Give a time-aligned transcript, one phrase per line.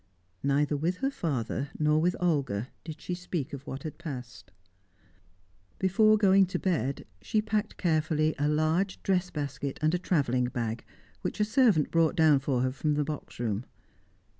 [0.41, 4.51] Neither with her father, nor with Olga, did she speak of what had passed.
[5.77, 10.83] Before going to bed, she packed carefully a large dress basket and a travelling bag,
[11.21, 13.63] which a servant brought down for her from the box room.